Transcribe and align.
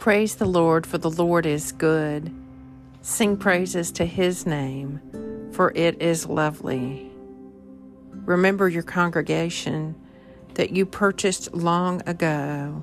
Praise 0.00 0.36
the 0.36 0.46
Lord, 0.46 0.86
for 0.86 0.96
the 0.96 1.10
Lord 1.10 1.44
is 1.44 1.72
good. 1.72 2.32
Sing 3.02 3.36
praises 3.36 3.92
to 3.92 4.06
his 4.06 4.46
name, 4.46 4.98
for 5.52 5.72
it 5.76 6.00
is 6.00 6.24
lovely. 6.24 7.12
Remember 8.24 8.66
your 8.66 8.82
congregation 8.82 9.94
that 10.54 10.70
you 10.70 10.86
purchased 10.86 11.52
long 11.52 12.00
ago, 12.08 12.82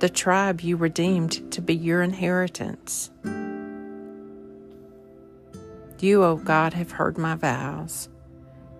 the 0.00 0.10
tribe 0.10 0.60
you 0.60 0.76
redeemed 0.76 1.50
to 1.52 1.62
be 1.62 1.74
your 1.74 2.02
inheritance. 2.02 3.10
You, 6.00 6.22
O 6.22 6.36
God, 6.36 6.74
have 6.74 6.90
heard 6.90 7.16
my 7.16 7.34
vows. 7.34 8.10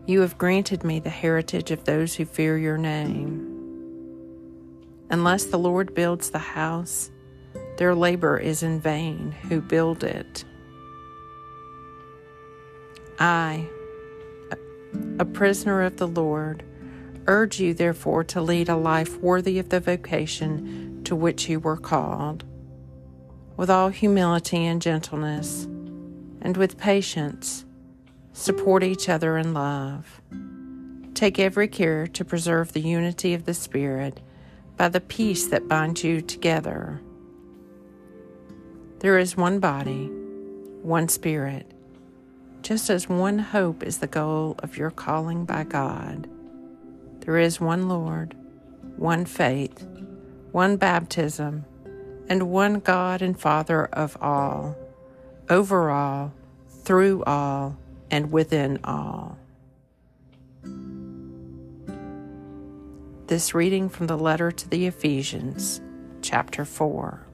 You 0.04 0.20
have 0.20 0.36
granted 0.36 0.84
me 0.84 1.00
the 1.00 1.08
heritage 1.08 1.70
of 1.70 1.84
those 1.84 2.16
who 2.16 2.26
fear 2.26 2.58
your 2.58 2.76
name. 2.76 3.46
Unless 5.08 5.46
the 5.46 5.58
Lord 5.58 5.94
builds 5.94 6.28
the 6.28 6.38
house, 6.38 7.10
their 7.80 7.94
labor 7.94 8.36
is 8.36 8.62
in 8.62 8.78
vain 8.78 9.32
who 9.48 9.58
build 9.58 10.04
it. 10.04 10.44
I, 13.18 13.66
a 15.18 15.24
prisoner 15.24 15.80
of 15.80 15.96
the 15.96 16.06
Lord, 16.06 16.62
urge 17.26 17.58
you 17.58 17.72
therefore 17.72 18.22
to 18.24 18.42
lead 18.42 18.68
a 18.68 18.76
life 18.76 19.16
worthy 19.22 19.58
of 19.58 19.70
the 19.70 19.80
vocation 19.80 21.00
to 21.04 21.16
which 21.16 21.48
you 21.48 21.58
were 21.58 21.78
called, 21.78 22.44
with 23.56 23.70
all 23.70 23.88
humility 23.88 24.66
and 24.66 24.82
gentleness 24.82 25.64
and 26.42 26.58
with 26.58 26.76
patience, 26.76 27.64
support 28.34 28.82
each 28.82 29.08
other 29.08 29.38
in 29.38 29.54
love. 29.54 30.20
Take 31.14 31.38
every 31.38 31.68
care 31.68 32.06
to 32.08 32.26
preserve 32.26 32.74
the 32.74 32.82
unity 32.82 33.32
of 33.32 33.46
the 33.46 33.54
Spirit 33.54 34.20
by 34.76 34.90
the 34.90 35.00
peace 35.00 35.46
that 35.46 35.66
binds 35.66 36.04
you 36.04 36.20
together. 36.20 37.00
There 39.00 39.18
is 39.18 39.34
one 39.34 39.60
body, 39.60 40.10
one 40.82 41.08
Spirit, 41.08 41.64
just 42.60 42.90
as 42.90 43.08
one 43.08 43.38
hope 43.38 43.82
is 43.82 43.96
the 43.96 44.06
goal 44.06 44.56
of 44.58 44.76
your 44.76 44.90
calling 44.90 45.46
by 45.46 45.64
God. 45.64 46.28
There 47.20 47.38
is 47.38 47.58
one 47.58 47.88
Lord, 47.88 48.36
one 48.96 49.24
faith, 49.24 49.86
one 50.52 50.76
baptism, 50.76 51.64
and 52.28 52.50
one 52.50 52.80
God 52.80 53.22
and 53.22 53.40
Father 53.40 53.86
of 53.86 54.18
all 54.20 54.76
over 55.48 55.90
all, 55.90 56.34
through 56.68 57.24
all, 57.24 57.78
and 58.10 58.30
within 58.30 58.80
all. 58.84 59.38
This 63.28 63.54
reading 63.54 63.88
from 63.88 64.08
the 64.08 64.18
letter 64.18 64.52
to 64.52 64.68
the 64.68 64.86
Ephesians, 64.86 65.80
chapter 66.20 66.66
4. 66.66 67.26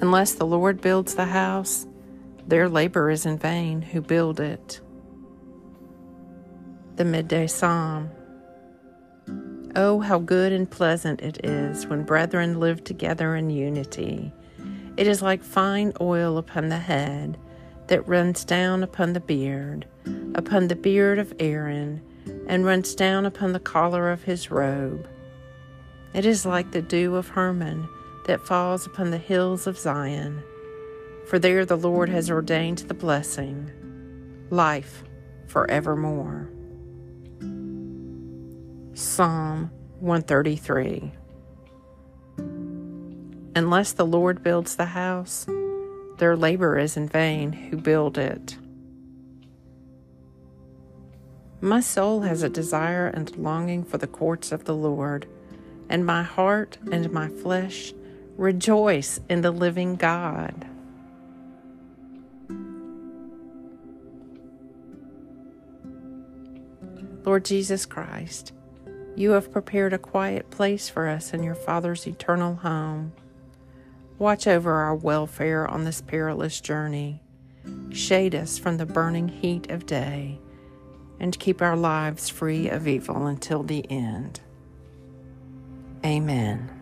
Unless 0.00 0.34
the 0.34 0.46
Lord 0.46 0.80
builds 0.80 1.16
the 1.16 1.24
house, 1.24 1.84
their 2.46 2.68
labor 2.68 3.10
is 3.10 3.26
in 3.26 3.36
vain 3.36 3.82
who 3.82 4.00
build 4.00 4.38
it. 4.38 4.80
The 6.94 7.04
Midday 7.04 7.48
Psalm. 7.48 8.10
Oh, 9.74 9.98
how 9.98 10.20
good 10.20 10.52
and 10.52 10.70
pleasant 10.70 11.20
it 11.20 11.44
is 11.44 11.86
when 11.88 12.04
brethren 12.04 12.60
live 12.60 12.84
together 12.84 13.34
in 13.34 13.50
unity. 13.50 14.32
It 14.96 15.08
is 15.08 15.20
like 15.20 15.42
fine 15.42 15.92
oil 16.00 16.38
upon 16.38 16.68
the 16.68 16.78
head 16.78 17.36
that 17.88 18.06
runs 18.06 18.44
down 18.44 18.84
upon 18.84 19.14
the 19.14 19.20
beard, 19.20 19.84
upon 20.36 20.68
the 20.68 20.76
beard 20.76 21.18
of 21.18 21.34
Aaron, 21.40 22.00
and 22.46 22.64
runs 22.64 22.94
down 22.94 23.26
upon 23.26 23.52
the 23.52 23.60
collar 23.60 24.12
of 24.12 24.22
his 24.22 24.48
robe. 24.48 25.08
It 26.14 26.24
is 26.24 26.46
like 26.46 26.70
the 26.70 26.82
dew 26.82 27.16
of 27.16 27.28
Hermon 27.28 27.88
that 28.28 28.46
falls 28.46 28.84
upon 28.84 29.10
the 29.10 29.16
hills 29.18 29.66
of 29.66 29.78
Zion. 29.78 30.42
For 31.26 31.38
there 31.38 31.64
the 31.64 31.76
Lord 31.76 32.10
has 32.10 32.30
ordained 32.30 32.78
the 32.80 32.94
blessing, 32.94 33.70
life 34.50 35.02
forevermore. 35.46 36.50
Psalm 38.92 39.70
133 40.00 41.10
Unless 43.56 43.92
the 43.92 44.06
Lord 44.06 44.42
builds 44.42 44.76
the 44.76 44.84
house, 44.84 45.46
their 46.18 46.36
labor 46.36 46.78
is 46.78 46.98
in 46.98 47.08
vain 47.08 47.52
who 47.52 47.78
build 47.78 48.18
it. 48.18 48.58
My 51.62 51.80
soul 51.80 52.20
has 52.20 52.42
a 52.42 52.50
desire 52.50 53.06
and 53.06 53.34
longing 53.38 53.84
for 53.84 53.96
the 53.96 54.06
courts 54.06 54.52
of 54.52 54.64
the 54.64 54.74
Lord, 54.74 55.26
and 55.88 56.04
my 56.04 56.22
heart 56.22 56.76
and 56.92 57.10
my 57.10 57.28
flesh 57.28 57.94
rejoice 58.38 59.20
in 59.28 59.42
the 59.42 59.50
living 59.50 59.96
God. 59.96 60.64
Lord 67.24 67.44
Jesus 67.44 67.84
Christ, 67.84 68.52
you 69.16 69.32
have 69.32 69.52
prepared 69.52 69.92
a 69.92 69.98
quiet 69.98 70.50
place 70.50 70.88
for 70.88 71.08
us 71.08 71.34
in 71.34 71.42
your 71.42 71.56
Father's 71.56 72.06
eternal 72.06 72.54
home. 72.54 73.12
Watch 74.18 74.46
over 74.46 74.72
our 74.72 74.94
welfare 74.94 75.66
on 75.68 75.84
this 75.84 76.00
perilous 76.00 76.60
journey. 76.60 77.20
Shade 77.90 78.34
us 78.34 78.56
from 78.56 78.76
the 78.76 78.86
burning 78.86 79.28
heat 79.28 79.70
of 79.70 79.84
day, 79.84 80.40
and 81.20 81.38
keep 81.38 81.60
our 81.60 81.76
lives 81.76 82.28
free 82.28 82.68
of 82.68 82.86
evil 82.88 83.26
until 83.26 83.62
the 83.62 83.84
end. 83.90 84.40
Amen. 86.06 86.77